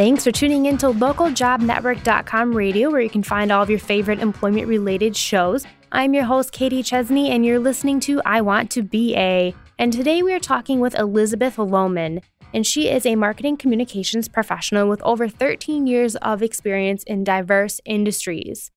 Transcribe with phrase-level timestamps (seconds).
[0.00, 4.18] Thanks for tuning in to localjobnetwork.com radio, where you can find all of your favorite
[4.18, 5.66] employment related shows.
[5.92, 9.54] I'm your host, Katie Chesney, and you're listening to I Want to Be A.
[9.78, 12.22] And today we are talking with Elizabeth Lohman,
[12.54, 17.78] and she is a marketing communications professional with over 13 years of experience in diverse
[17.84, 18.70] industries.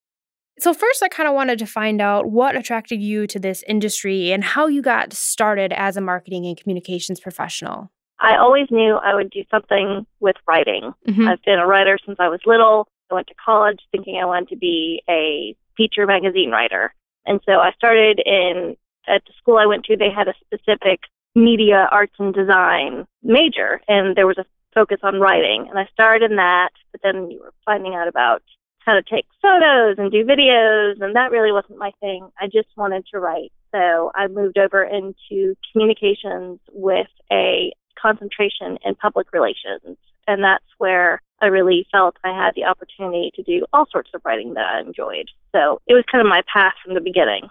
[0.60, 4.34] So, first, I kind of wanted to find out what attracted you to this industry
[4.34, 7.92] and how you got started as a marketing and communications professional.
[8.24, 10.94] I always knew I would do something with writing.
[11.08, 11.28] Mm-hmm.
[11.28, 12.88] I've been a writer since I was little.
[13.12, 16.94] I went to college thinking I wanted to be a feature magazine writer.
[17.26, 21.02] And so I started in, at the school I went to, they had a specific
[21.36, 25.68] media arts and design major, and there was a focus on writing.
[25.70, 28.42] And I started in that, but then you were finding out about
[28.80, 32.30] how to take photos and do videos, and that really wasn't my thing.
[32.40, 33.52] I just wanted to write.
[33.74, 37.74] So I moved over into communications with a
[38.04, 39.98] concentration in public relations.
[40.28, 44.22] And that's where I really felt I had the opportunity to do all sorts of
[44.26, 45.30] writing that I enjoyed.
[45.54, 47.50] So it was kind of my path from the beginning.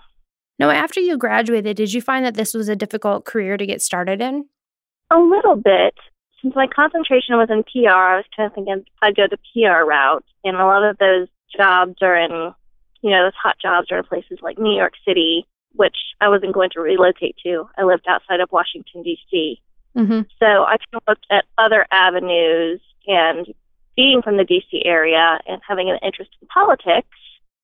[0.58, 3.82] Now, after you graduated, did you find that this was a difficult career to get
[3.82, 4.46] started in?
[5.10, 5.94] A little bit.
[6.40, 9.84] Since my concentration was in PR, I was kind of thinking I'd go the PR
[9.88, 10.24] route.
[10.44, 12.52] And a lot of those jobs are in,
[13.02, 16.54] you know, those hot jobs are in places like New York City, which I wasn't
[16.54, 17.68] going to relocate to.
[17.76, 19.60] I lived outside of Washington, D.C.
[19.96, 20.20] Mm-hmm.
[20.38, 23.46] So I kind of looked at other avenues and
[23.96, 27.08] being from the DC area and having an interest in politics,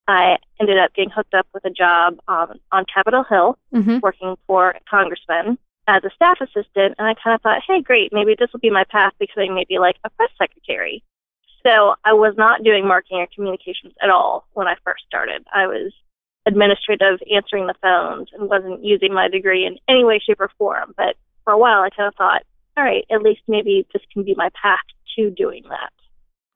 [0.07, 3.99] I ended up getting hooked up with a job um, on Capitol Hill, mm-hmm.
[4.03, 6.95] working for a congressman as a staff assistant.
[6.99, 9.79] And I kind of thought, hey, great, maybe this will be my path becoming maybe
[9.79, 11.03] like a press secretary.
[11.67, 15.47] So I was not doing marketing or communications at all when I first started.
[15.53, 15.93] I was
[16.47, 20.95] administrative, answering the phones, and wasn't using my degree in any way, shape, or form.
[20.97, 21.17] But
[21.49, 22.43] for a while, I kind of thought,
[22.77, 24.85] all right, at least maybe this can be my path
[25.17, 25.91] to doing that.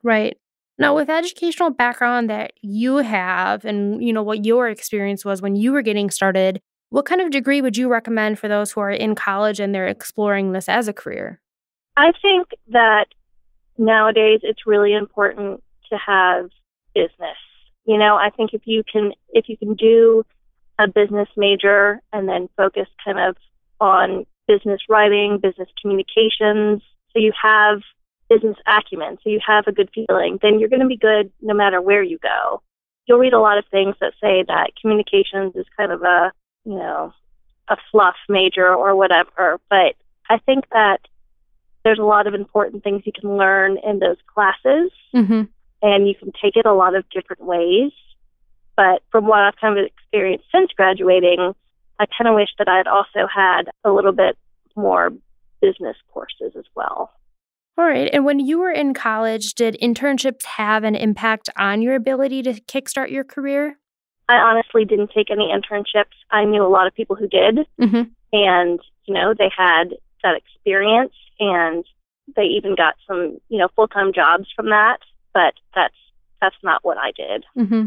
[0.02, 0.36] Right.
[0.76, 5.56] Now, with educational background that you have and, you know, what your experience was when
[5.56, 8.90] you were getting started, what kind of degree would you recommend for those who are
[8.90, 11.40] in college and they're exploring this as a career?
[11.96, 13.06] I think that
[13.78, 16.50] nowadays it's really important to have
[16.94, 17.38] business.
[17.86, 20.24] You know, I think if you can if you can do
[20.78, 23.36] a business major and then focus kind of
[23.80, 26.82] on business writing, business communications.
[27.12, 27.80] So you have
[28.28, 31.54] business acumen, so you have a good feeling, then you're going to be good no
[31.54, 32.62] matter where you go.
[33.06, 36.32] You'll read a lot of things that say that communications is kind of a,
[36.64, 37.12] you know,
[37.68, 39.94] a fluff major or whatever, but
[40.30, 41.00] I think that
[41.84, 45.42] there's a lot of important things you can learn in those classes, mm-hmm.
[45.82, 47.90] and you can take it a lot of different ways.
[48.76, 51.54] But from what I've kind of experienced since graduating,
[51.98, 54.36] I kind of wish that I had also had a little bit
[54.76, 55.10] more
[55.60, 57.12] business courses as well.
[57.78, 58.10] All right.
[58.12, 62.52] And when you were in college, did internships have an impact on your ability to
[62.52, 63.78] kickstart your career?
[64.28, 66.16] I honestly didn't take any internships.
[66.30, 67.60] I knew a lot of people who did.
[67.80, 68.02] Mm-hmm.
[68.32, 71.84] And, you know, they had that experience and
[72.36, 74.98] they even got some, you know, full time jobs from that.
[75.34, 75.94] But that's
[76.40, 77.44] that's not what I did.
[77.56, 77.86] Mm-hmm.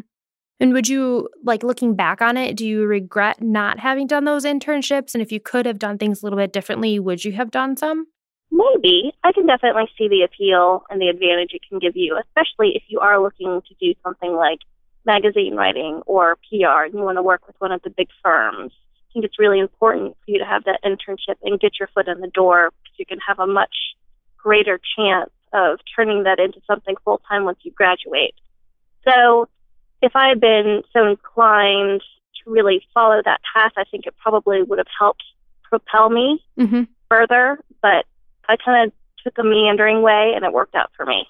[0.59, 4.45] And would you, like looking back on it, do you regret not having done those
[4.45, 5.13] internships?
[5.13, 7.75] And if you could have done things a little bit differently, would you have done
[7.75, 8.07] some?
[8.51, 9.13] Maybe.
[9.23, 12.83] I can definitely see the appeal and the advantage it can give you, especially if
[12.87, 14.59] you are looking to do something like
[15.05, 18.71] magazine writing or PR and you want to work with one of the big firms.
[18.95, 22.07] I think it's really important for you to have that internship and get your foot
[22.07, 23.75] in the door because you can have a much
[24.37, 28.35] greater chance of turning that into something full time once you graduate.
[29.07, 29.47] So
[30.01, 32.01] if I had been so inclined
[32.43, 35.23] to really follow that path, I think it probably would have helped
[35.63, 36.83] propel me mm-hmm.
[37.09, 37.59] further.
[37.81, 38.05] But
[38.47, 41.27] I kind of took a meandering way and it worked out for me.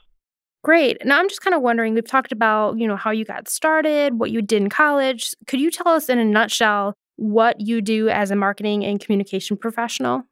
[0.63, 0.97] Great.
[1.05, 4.19] Now I'm just kind of wondering, we've talked about, you know, how you got started,
[4.19, 5.35] what you did in college.
[5.47, 9.57] Could you tell us in a nutshell what you do as a marketing and communication
[9.57, 10.23] professional?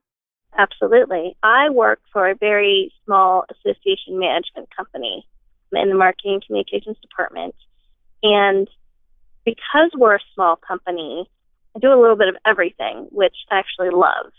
[0.57, 1.35] Absolutely.
[1.43, 5.25] I work for a very small association management company
[5.71, 7.55] in the marketing and communications department.
[8.23, 8.67] And
[9.45, 11.29] because we're a small company,
[11.75, 14.31] I do a little bit of everything, which I actually love.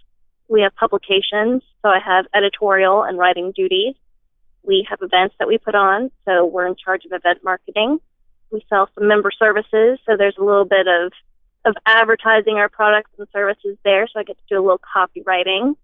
[0.48, 3.94] We have publications, so I have editorial and writing duties.
[4.62, 7.98] We have events that we put on, so we're in charge of event marketing.
[8.50, 11.12] We sell some member services, so there's a little bit of
[11.66, 15.74] of advertising our products and services there, so I get to do a little copywriting.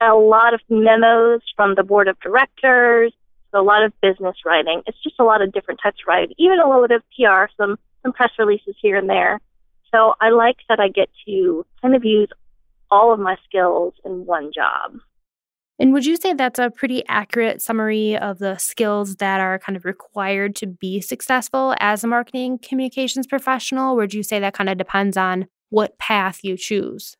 [0.00, 3.12] A lot of memos from the board of directors,
[3.54, 4.82] a lot of business writing.
[4.86, 7.52] It's just a lot of different types of writing, even a little bit of PR,
[7.56, 9.40] some some press releases here and there.
[9.94, 12.28] So I like that I get to kind of use
[12.90, 14.98] all of my skills in one job.
[15.78, 19.76] And would you say that's a pretty accurate summary of the skills that are kind
[19.76, 23.94] of required to be successful as a marketing communications professional?
[23.94, 27.16] Or would you say that kind of depends on what path you choose?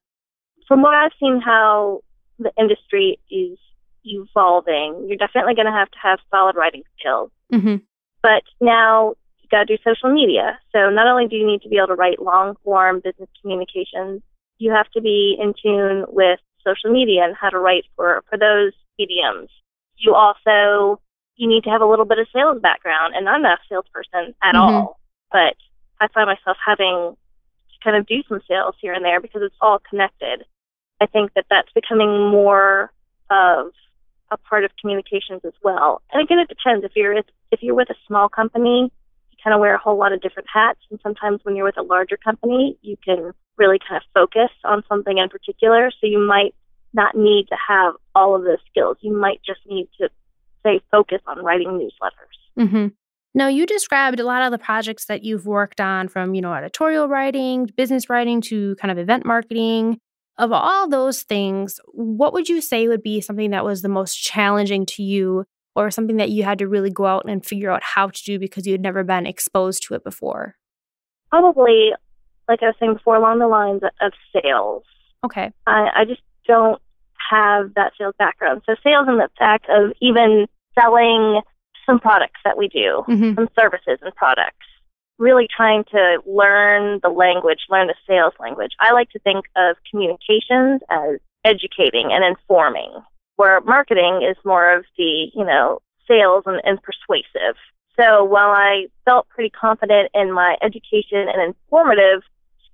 [0.69, 2.03] From what I've seen, how
[2.39, 3.59] the industry is
[4.05, 7.31] evolving, you're definitely going to have to have solid writing skills.
[7.53, 7.77] Mm-hmm.
[8.23, 10.59] But now you got to do social media.
[10.73, 14.23] So not only do you need to be able to write long form business communications,
[14.59, 18.39] you have to be in tune with social media and how to write for, for
[18.39, 19.51] those mediums.
[19.97, 21.01] You also
[21.37, 24.35] you need to have a little bit of sales background, and I'm not a salesperson
[24.43, 24.57] at mm-hmm.
[24.59, 25.01] all,
[25.31, 25.57] but
[26.01, 29.57] I find myself having to kind of do some sales here and there because it's
[29.61, 30.45] all connected.
[31.01, 32.93] I think that that's becoming more
[33.31, 33.73] of
[34.33, 36.03] a part of communications as well.
[36.13, 36.85] And again, it depends.
[36.85, 38.91] If you're if you're with a small company,
[39.31, 41.79] you kind of wear a whole lot of different hats, and sometimes when you're with
[41.79, 45.91] a larger company, you can really kind of focus on something in particular.
[46.01, 46.55] So you might
[46.95, 48.97] not need to have all of those skills.
[49.01, 50.09] You might just need to
[50.65, 52.65] say focus on writing newsletters.
[52.65, 52.87] Mm-hmm.
[53.35, 56.53] Now, you described a lot of the projects that you've worked on from, you know,
[56.53, 59.99] editorial writing, business writing to kind of event marketing.
[60.39, 64.17] Of all those things, what would you say would be something that was the most
[64.17, 65.45] challenging to you
[65.75, 68.39] or something that you had to really go out and figure out how to do
[68.39, 70.57] because you had never been exposed to it before?
[71.31, 71.91] Probably,
[72.49, 74.85] like I was saying before, along the lines of sales.
[75.25, 75.51] Okay.
[75.67, 76.81] I, I just don't
[77.31, 78.63] have that sales background.
[78.67, 81.41] So sales in the fact of even selling
[81.87, 83.35] some products that we do, mm-hmm.
[83.35, 84.67] some services and products.
[85.19, 88.73] Really trying to learn the language, learn the sales language.
[88.81, 92.93] I like to think of communications as educating and informing,
[93.37, 97.57] where marketing is more of the, you know, sales and, and persuasive.
[97.99, 102.23] So while I felt pretty confident in my education and informative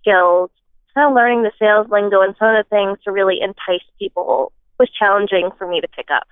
[0.00, 0.50] skills,
[0.94, 4.52] kind of learning the sales lingo and some of the things to really entice people
[4.78, 6.28] was challenging for me to pick up.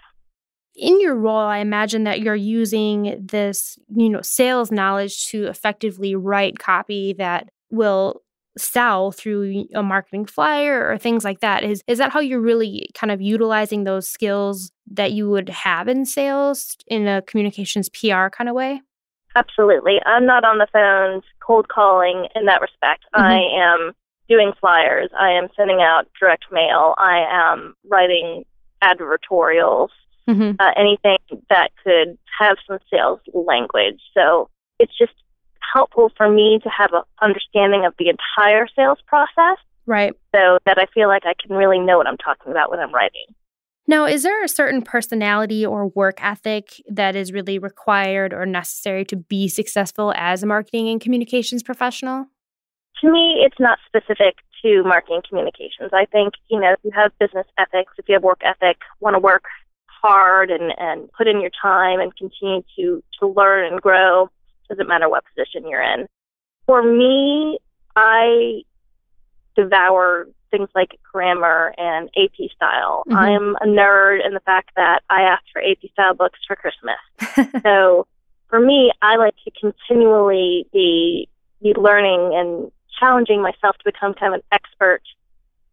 [0.76, 6.14] In your role, I imagine that you're using this, you know, sales knowledge to effectively
[6.14, 8.23] write copy that will
[8.58, 11.62] sell through a marketing flyer or things like that.
[11.62, 15.88] Is is that how you're really kind of utilizing those skills that you would have
[15.88, 18.82] in sales in a communications PR kind of way?
[19.34, 20.00] Absolutely.
[20.06, 23.05] I'm not on the phones cold calling in that respect.
[23.14, 23.22] Mm-hmm.
[23.22, 23.93] I am
[24.29, 25.11] doing flyers.
[25.19, 26.94] I am sending out direct mail.
[26.99, 28.44] I am writing
[28.82, 29.88] advertorials.
[30.28, 30.56] Mm-hmm.
[30.58, 31.19] Uh, anything
[31.50, 34.00] that could have some sales language.
[34.12, 35.12] So it's just
[35.75, 39.58] helpful for me to have an understanding of the entire sales process.
[39.87, 40.14] Right.
[40.34, 42.93] So that I feel like I can really know what I'm talking about when I'm
[42.93, 43.26] writing.
[43.87, 49.05] Now, is there a certain personality or work ethic that is really required or necessary
[49.05, 52.26] to be successful as a marketing and communications professional?
[53.00, 55.90] to me, it's not specific to marketing communications.
[55.93, 59.14] I think, you know, if you have business ethics, if you have work ethic, want
[59.14, 59.44] to work
[60.02, 64.28] hard and, and put in your time and continue to, to learn and grow,
[64.69, 66.06] doesn't matter what position you're in.
[66.66, 67.58] For me,
[67.94, 68.62] I
[69.54, 73.04] devour things like grammar and AP style.
[73.08, 73.16] Mm-hmm.
[73.16, 77.52] I'm a nerd in the fact that I asked for AP style books for Christmas.
[77.62, 78.06] so
[78.48, 81.28] for me, I like to continually be
[81.62, 82.70] be learning and
[83.00, 85.02] challenging myself to become kind of an expert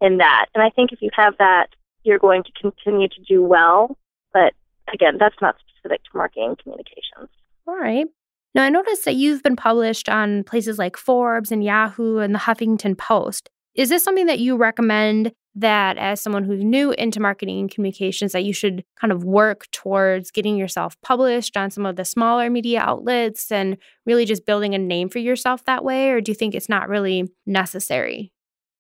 [0.02, 0.46] in that.
[0.54, 1.68] And I think if you have that,
[2.04, 3.98] you're going to continue to do well.
[4.34, 4.54] But
[4.92, 7.30] again, that's not specific to marketing communications.
[7.68, 8.08] All right.
[8.56, 12.40] Now, I noticed that you've been published on places like Forbes and Yahoo and the
[12.40, 13.50] Huffington Post.
[13.74, 18.32] Is this something that you recommend that as someone who's new into marketing and communications
[18.32, 22.50] that you should kind of work towards getting yourself published on some of the smaller
[22.50, 26.36] media outlets and really just building a name for yourself that way or do you
[26.36, 28.32] think it's not really necessary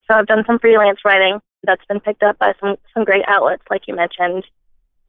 [0.07, 3.63] so i've done some freelance writing that's been picked up by some some great outlets
[3.69, 4.43] like you mentioned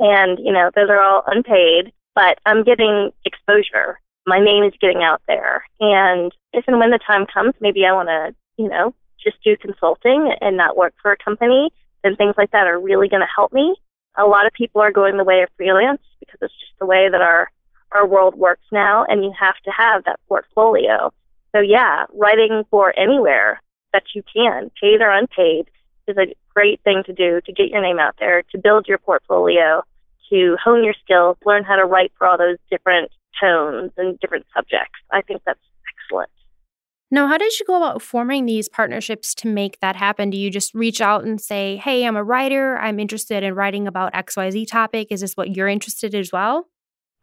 [0.01, 5.03] and you know those are all unpaid but i'm getting exposure my name is getting
[5.03, 8.95] out there and if and when the time comes maybe i want to you know
[9.25, 11.71] just do consulting and not work for a company,
[12.05, 13.75] then things like that are really going to help me.
[14.17, 17.09] A lot of people are going the way of freelance because it's just the way
[17.11, 17.51] that our
[17.93, 21.13] our world works now, and you have to have that portfolio.
[21.55, 25.71] So yeah, writing for anywhere that you can, paid or unpaid,
[26.09, 28.99] is a great thing to do to get your name out there, to build your
[28.99, 29.83] portfolio,
[30.31, 34.47] to hone your skills, learn how to write for all those different tones and different
[34.55, 34.99] subjects.
[35.13, 35.61] I think that's
[36.03, 36.31] excellent.
[37.11, 40.31] Now, how did you go about forming these partnerships to make that happen?
[40.31, 42.77] Do you just reach out and say, hey, I'm a writer.
[42.79, 45.09] I'm interested in writing about XYZ topic.
[45.11, 46.67] Is this what you're interested in as well?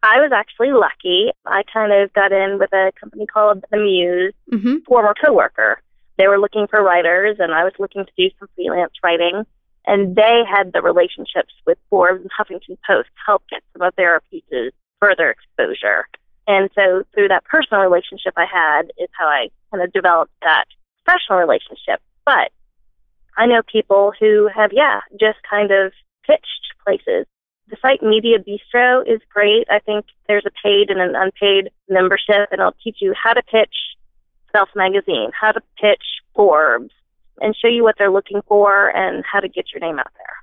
[0.04, 1.32] I was actually lucky.
[1.46, 4.78] I kind of got in with a company called The Muse, mm-hmm.
[4.88, 5.82] former coworker.
[6.22, 9.44] They were looking for writers, and I was looking to do some freelance writing.
[9.88, 13.96] And they had the relationships with Forbes and Huffington Post to help get some of
[13.96, 16.08] their pieces further exposure.
[16.46, 20.66] And so through that personal relationship I had is how I kind of developed that
[21.04, 22.00] professional relationship.
[22.24, 22.52] But
[23.36, 25.92] I know people who have, yeah, just kind of
[26.28, 27.26] pitched places.
[27.70, 29.66] The site Media Bistro is great.
[29.72, 33.42] I think there's a paid and an unpaid membership, and it'll teach you how to
[33.42, 33.74] pitch
[34.52, 36.04] Self Magazine, how to pitch
[36.36, 36.94] Forbes,
[37.40, 40.36] and show you what they're looking for and how to get your name out there.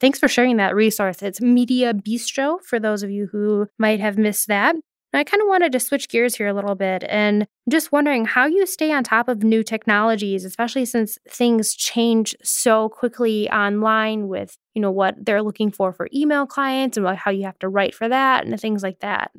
[0.00, 1.22] Thanks for sharing that resource.
[1.22, 4.76] It's Media Bistro for those of you who might have missed that.
[5.14, 8.46] I kind of wanted to switch gears here a little bit and just wondering how
[8.46, 14.58] you stay on top of new technologies, especially since things change so quickly online with,
[14.74, 17.94] you know, what they're looking for for email clients and how you have to write
[17.94, 19.30] for that and things like that.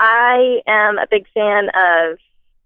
[0.00, 2.18] I am a big fan of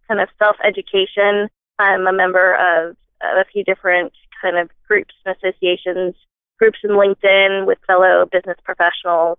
[0.09, 1.49] kind of self education.
[1.79, 6.15] I'm a member of a few different kind of groups and associations,
[6.59, 9.39] groups in LinkedIn with fellow business professionals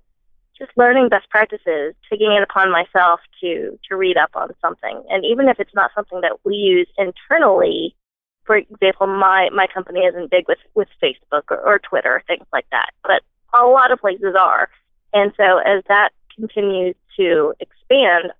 [0.59, 5.01] just learning best practices, taking it upon myself to to read up on something.
[5.09, 7.95] And even if it's not something that we use internally,
[8.43, 12.65] for example, my my company isn't big with with Facebook or, or Twitter, things like
[12.71, 12.89] that.
[13.03, 13.23] But
[13.57, 14.69] a lot of places are.
[15.13, 18.31] And so as that continues to expand,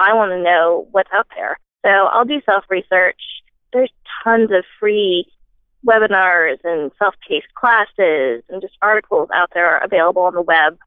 [0.00, 1.58] I want to know what's out there.
[1.84, 3.20] So I'll do self research.
[3.72, 3.90] There's
[4.24, 5.26] tons of free
[5.86, 10.78] webinars and self-paced classes and just articles out there available on the web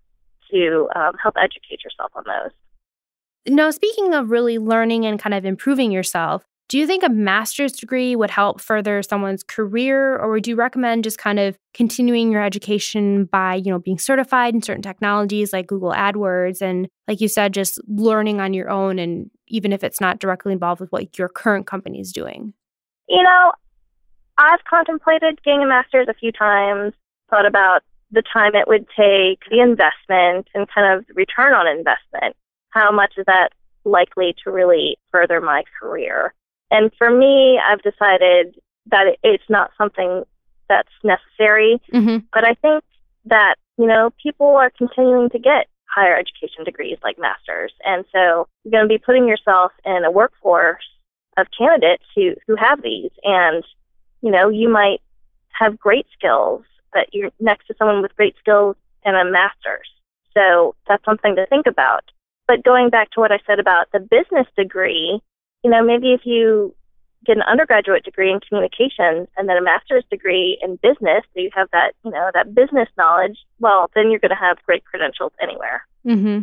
[0.51, 2.51] to um, help educate yourself on those.
[3.47, 7.71] Now, speaking of really learning and kind of improving yourself, do you think a master's
[7.71, 12.43] degree would help further someone's career, or would you recommend just kind of continuing your
[12.43, 17.27] education by, you know, being certified in certain technologies like Google AdWords and, like you
[17.27, 21.17] said, just learning on your own, and even if it's not directly involved with what
[21.17, 22.53] your current company is doing?
[23.07, 23.51] You know,
[24.37, 26.93] I've contemplated getting a master's a few times,
[27.29, 32.35] thought about the time it would take, the investment, and kind of return on investment.
[32.69, 33.49] How much is that
[33.85, 36.33] likely to really further my career?
[36.71, 40.23] And for me, I've decided that it's not something
[40.67, 41.81] that's necessary.
[41.93, 42.25] Mm-hmm.
[42.31, 42.83] But I think
[43.25, 45.67] that, you know, people are continuing to get
[45.99, 47.73] higher education degrees like masters.
[47.83, 50.87] And so you're going to be putting yourself in a workforce
[51.37, 53.11] of candidates who, who have these.
[53.23, 53.63] And,
[54.21, 55.01] you know, you might
[55.51, 56.63] have great skills
[56.93, 58.75] but you're next to someone with great skills
[59.05, 59.89] and a master's.
[60.33, 62.03] So that's something to think about.
[62.47, 65.21] But going back to what I said about the business degree,
[65.63, 66.73] you know, maybe if you
[67.25, 71.49] get an undergraduate degree in communications and then a master's degree in business, so you
[71.53, 75.33] have that, you know, that business knowledge, well, then you're going to have great credentials
[75.41, 75.85] anywhere.
[76.05, 76.41] Mm-hmm.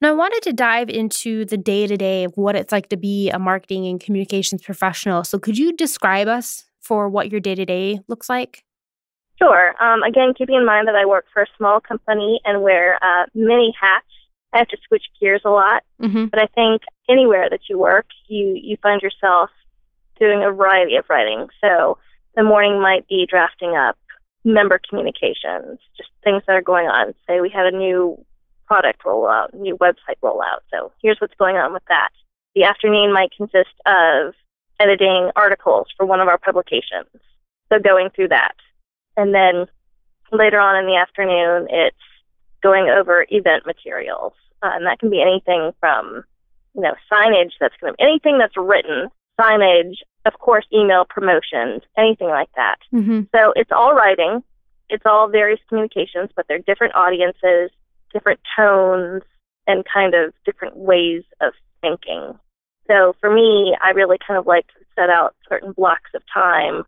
[0.00, 2.96] Now, I wanted to dive into the day to day of what it's like to
[2.96, 5.24] be a marketing and communications professional.
[5.24, 8.64] So, could you describe us for what your day to day looks like?
[9.38, 9.74] Sure.
[9.82, 13.26] Um, again, keeping in mind that I work for a small company and wear uh,
[13.34, 14.06] many hats,
[14.52, 15.82] I have to switch gears a lot.
[16.00, 16.26] Mm-hmm.
[16.26, 19.50] But I think anywhere that you work, you you find yourself
[20.18, 21.48] doing a variety of writing.
[21.60, 21.98] So
[22.34, 23.96] the morning might be drafting up
[24.44, 27.14] member communications, just things that are going on.
[27.26, 28.24] Say we had a new
[28.66, 30.60] product rollout, new website rollout.
[30.70, 32.10] So here's what's going on with that.
[32.54, 34.34] The afternoon might consist of
[34.80, 37.08] editing articles for one of our publications.
[37.70, 38.54] So going through that.
[39.16, 39.66] And then
[40.32, 41.96] later on in the afternoon, it's
[42.62, 44.32] going over event materials.
[44.62, 46.24] Uh, and that can be anything from,
[46.74, 49.08] you know, signage that's going to, anything that's written,
[49.40, 52.76] signage, of course, email promotions, anything like that.
[52.92, 53.22] Mm-hmm.
[53.34, 54.42] So it's all writing,
[54.88, 57.70] it's all various communications, but they're different audiences,
[58.12, 59.22] different tones,
[59.66, 62.38] and kind of different ways of thinking.
[62.90, 66.84] So for me, I really kind of like to set out certain blocks of time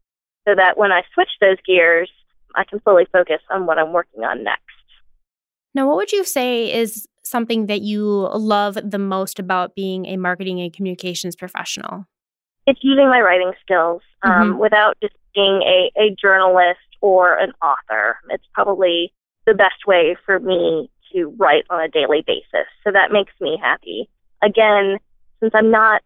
[0.49, 2.11] so that when I switch those gears,
[2.54, 4.64] I can fully focus on what I'm working on next.
[5.75, 10.16] Now, what would you say is something that you love the most about being a
[10.16, 12.07] marketing and communications professional?
[12.71, 14.59] It's using my writing skills um, mm-hmm.
[14.59, 18.17] without just being a, a journalist or an author.
[18.29, 19.12] It's probably
[19.45, 22.69] the best way for me to write on a daily basis.
[22.85, 24.09] So that makes me happy.
[24.41, 24.99] Again,
[25.41, 26.03] since I'm not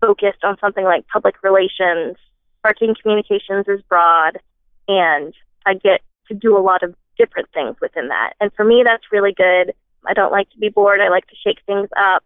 [0.00, 2.16] focused on something like public relations,
[2.62, 4.38] marketing communications is broad,
[4.86, 5.34] and
[5.66, 8.34] I get to do a lot of different things within that.
[8.40, 9.74] And for me, that's really good.
[10.06, 11.00] I don't like to be bored.
[11.00, 12.22] I like to shake things up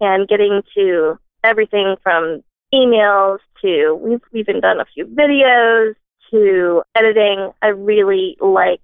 [0.00, 2.42] and getting to everything from
[2.74, 5.94] emails to we've, we've even done a few videos
[6.30, 7.50] to editing.
[7.62, 8.80] I really like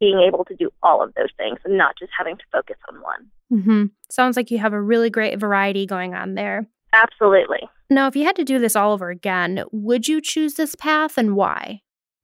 [0.00, 3.00] being able to do all of those things and not just having to focus on
[3.00, 3.26] one.
[3.52, 3.84] Mm-hmm.
[4.10, 6.66] Sounds like you have a really great variety going on there.
[6.92, 7.68] Absolutely.
[7.90, 11.18] Now, if you had to do this all over again, would you choose this path
[11.18, 11.80] and why?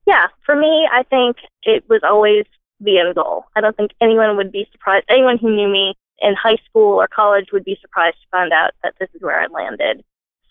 [0.06, 2.44] Yeah, for me, I think it was always
[2.80, 3.44] the end goal.
[3.56, 5.06] I don't think anyone would be surprised.
[5.08, 8.72] Anyone who knew me in high school or college would be surprised to find out
[8.82, 10.04] that this is where I landed.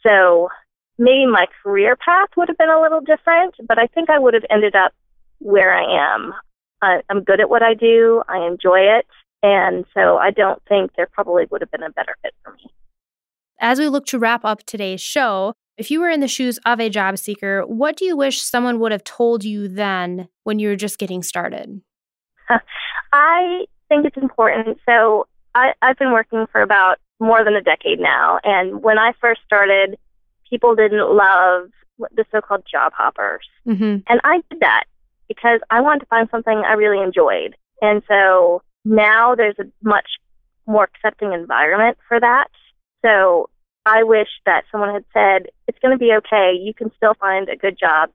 [0.05, 0.49] So
[0.97, 4.33] maybe my career path would have been a little different, but I think I would
[4.33, 4.93] have ended up
[5.39, 6.33] where I am.
[6.81, 8.23] I, I'm good at what I do.
[8.27, 9.05] I enjoy it.
[9.41, 12.71] And so I don't think there probably would have been a better fit for me.
[13.59, 16.79] As we look to wrap up today's show, if you were in the shoes of
[16.79, 20.69] a job seeker, what do you wish someone would have told you then when you
[20.69, 21.81] were just getting started?
[23.13, 24.77] I think it's important.
[24.85, 28.39] So I, I've been working for about more than a decade now.
[28.43, 29.97] And when I first started,
[30.49, 31.69] people didn't love
[32.15, 33.47] the so called job hoppers.
[33.67, 33.97] Mm-hmm.
[34.07, 34.83] And I did that
[35.27, 37.55] because I wanted to find something I really enjoyed.
[37.81, 40.07] And so now there's a much
[40.67, 42.47] more accepting environment for that.
[43.05, 43.49] So
[43.85, 46.53] I wish that someone had said, it's going to be okay.
[46.59, 48.09] You can still find a good job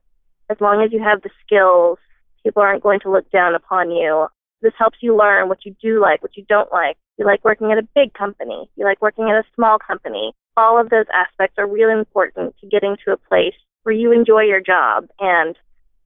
[0.49, 1.97] as long as you have the skills.
[2.43, 4.27] People aren't going to look down upon you.
[4.61, 6.97] This helps you learn what you do like, what you don't like.
[7.17, 8.69] You like working at a big company.
[8.75, 10.33] You like working at a small company.
[10.57, 14.43] All of those aspects are really important to getting to a place where you enjoy
[14.43, 15.07] your job.
[15.19, 15.55] And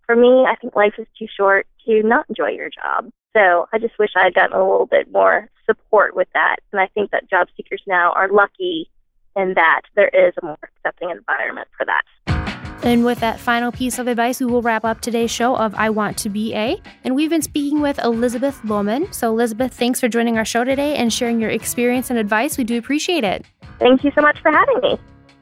[0.05, 3.09] for me, I think life is too short to not enjoy your job.
[3.35, 6.57] So I just wish I had gotten a little bit more support with that.
[6.71, 8.89] And I think that job seekers now are lucky
[9.35, 12.42] in that there is a more accepting environment for that.
[12.83, 15.89] And with that final piece of advice, we will wrap up today's show of I
[15.89, 16.81] Want to Be A.
[17.05, 19.13] And we've been speaking with Elizabeth Lohman.
[19.13, 22.57] So, Elizabeth, thanks for joining our show today and sharing your experience and advice.
[22.57, 23.45] We do appreciate it.
[23.79, 24.99] Thank you so much for having me.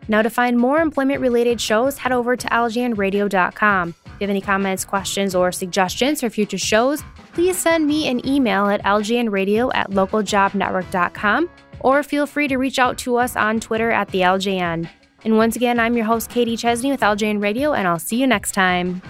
[0.07, 3.89] Now, to find more employment related shows, head over to ljnradio.com.
[3.89, 7.01] If you have any comments, questions, or suggestions for future shows,
[7.33, 12.99] please send me an email at ljnradio at localjobnetwork.com or feel free to reach out
[12.99, 14.87] to us on Twitter at the LJN.
[15.23, 18.27] And once again, I'm your host, Katie Chesney with LJN Radio, and I'll see you
[18.27, 19.01] next time.